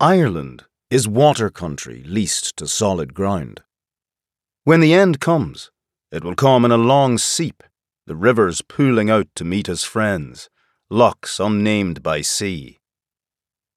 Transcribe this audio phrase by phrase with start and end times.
[0.00, 3.64] Ireland is water country leased to solid ground.
[4.62, 5.72] When the end comes,
[6.12, 7.64] it will come in a long seep,
[8.06, 10.48] the rivers pooling out to meet as friends,
[10.88, 12.78] lochs unnamed by sea.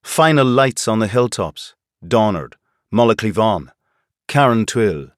[0.03, 1.73] Final lights on the hilltops,
[2.07, 2.55] Donard,
[2.93, 3.69] Mullaghcleevaun,
[4.27, 5.13] Carrauntoohil.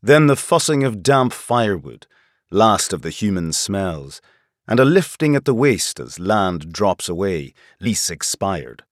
[0.00, 2.06] Then the fussing of damp firewood,
[2.52, 4.20] last of the human smells,
[4.68, 8.84] and a lifting at the waist as land drops away, lease expired.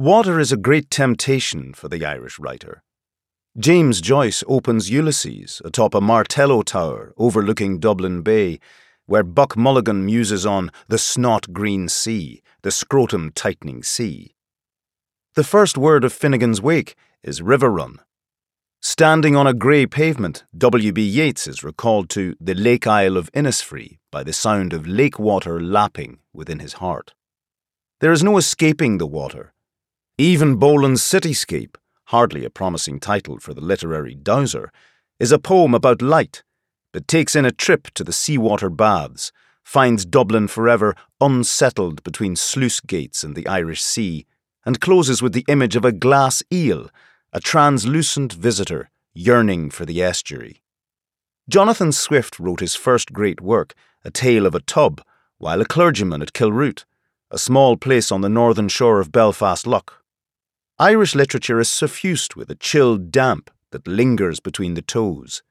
[0.00, 2.82] Water is a great temptation for the Irish writer.
[3.58, 8.60] James Joyce opens Ulysses atop a Martello tower overlooking Dublin Bay,
[9.04, 14.34] where Buck Mulligan muses on the snot green sea, the scrotum tightening sea.
[15.34, 17.96] The first word of Finnegans Wake is riverrun.
[18.80, 21.02] Standing on a grey pavement, W.B.
[21.02, 25.60] Yeats is recalled to the Lake Isle of Innisfree by the sound of lake water
[25.60, 27.12] lapping within his heart.
[28.00, 29.52] There is no escaping the water,
[30.20, 31.76] even Boland's Cityscape,
[32.08, 34.70] hardly a promising title for the literary dowser,
[35.18, 36.42] is a poem about light,
[36.92, 39.32] but takes in a trip to the seawater baths,
[39.64, 44.26] finds Dublin forever unsettled between sluice gates and the Irish Sea,
[44.66, 46.90] and closes with the image of a glass eel,
[47.32, 50.60] a translucent visitor yearning for the estuary.
[51.48, 53.72] Jonathan Swift wrote his first great work,
[54.04, 55.00] A Tale of a Tub,
[55.38, 56.84] while a clergyman at Kilroot,
[57.30, 59.99] a small place on the northern shore of Belfast Lough.
[60.80, 65.42] Irish literature is suffused with a chill damp that lingers between the toes.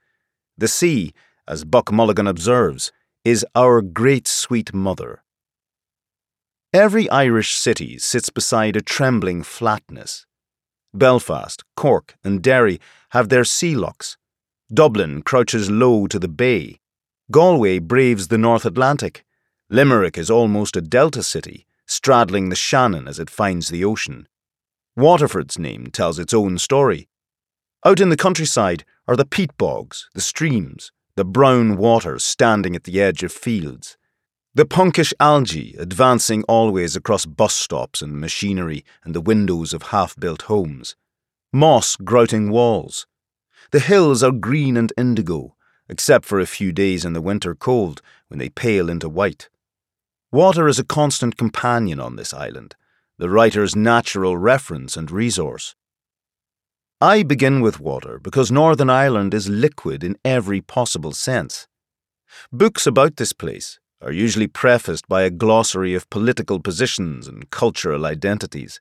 [0.57, 1.13] The sea,
[1.47, 2.91] as Buck Mulligan observes,
[3.23, 5.21] is our great sweet mother.
[6.73, 10.25] Every Irish city sits beside a trembling flatness.
[10.95, 14.17] Belfast, Cork, and Derry have their sea loughs.
[14.73, 16.79] Dublin crouches low to the bay.
[17.29, 19.23] Galway braves the North Atlantic.
[19.69, 24.27] Limerick is almost a delta city, straddling the Shannon as it finds the ocean.
[24.99, 27.07] Waterford's name tells its own story.
[27.85, 32.83] Out in the countryside are the peat bogs, the streams, the brown water standing at
[32.83, 33.97] the edge of fields,
[34.53, 40.17] the punkish algae advancing always across bus stops and machinery and the windows of half
[40.17, 40.97] built homes,
[41.53, 43.07] moss grouting walls.
[43.71, 45.55] The hills are green and indigo,
[45.87, 49.47] except for a few days in the winter cold when they pale into white.
[50.29, 52.75] Water is a constant companion on this island
[53.19, 55.75] the writer's natural reference and resource.
[57.01, 61.67] I begin with water because Northern Ireland is liquid in every possible sense.
[62.49, 68.05] Books about this place are usually prefaced by a glossary of political positions and cultural
[68.05, 68.79] identities.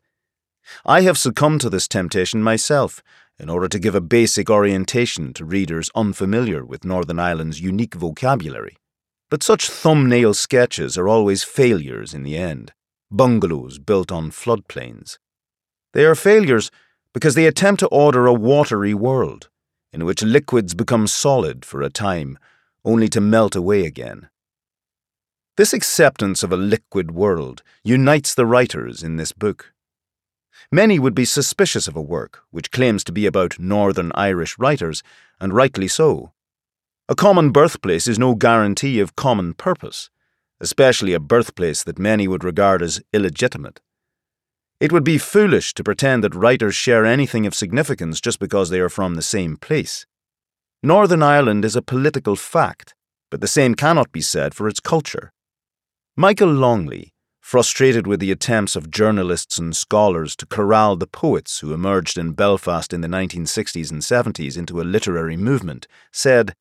[0.86, 3.02] I have succumbed to this temptation myself
[3.40, 8.76] in order to give a basic orientation to readers unfamiliar with Northern Ireland's unique vocabulary.
[9.30, 12.72] But such thumbnail sketches are always failures in the end
[13.10, 15.18] bungalows built on floodplains.
[15.92, 16.70] They are failures
[17.12, 19.48] because they attempt to order a watery world,
[19.92, 22.38] in which liquids become solid for a time,
[22.84, 24.28] only to melt away again.
[25.56, 29.72] This acceptance of a liquid world unites the writers in this book.
[30.70, 35.02] Many would be suspicious of a work which claims to be about Northern Irish writers,
[35.40, 36.32] and rightly so.
[37.08, 40.10] A common birthplace is no guarantee of common purpose
[40.60, 43.80] especially a birthplace that many would regard as illegitimate.
[44.80, 48.80] It would be foolish to pretend that writers share anything of significance just because they
[48.80, 50.06] are from the same place.
[50.82, 52.94] Northern Ireland is a political fact,
[53.30, 55.32] but the same cannot be said for its culture.
[56.16, 61.72] Michael Longley, frustrated with the attempts of journalists and scholars to corral the poets who
[61.72, 66.54] emerged in Belfast in the 1960s and 70s into a literary movement, said,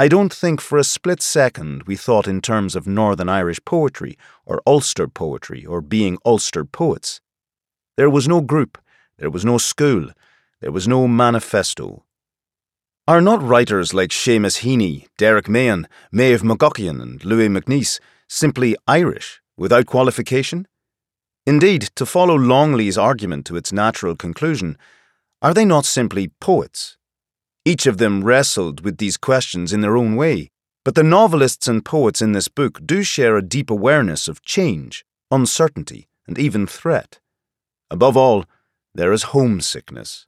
[0.00, 4.16] I don't think for a split second we thought in terms of Northern Irish poetry,
[4.46, 7.20] or Ulster poetry, or being Ulster poets.
[7.96, 8.78] There was no group,
[9.18, 10.10] there was no school,
[10.60, 12.04] there was no manifesto.
[13.08, 17.98] Are not writers like Seamus Heaney, Derek Mahon, Medbh McGuckian, and Louis MacNeice
[18.28, 20.68] simply Irish, without qualification?
[21.44, 24.78] Indeed, to follow Longley's argument to its natural conclusion,
[25.42, 26.97] are they not simply poets?
[27.64, 30.50] Each of them wrestled with these questions in their own way,
[30.84, 35.04] but the novelists and poets in this book do share a deep awareness of change,
[35.30, 37.20] uncertainty, and even threat.
[37.90, 38.44] Above all,
[38.94, 40.26] there is homesickness.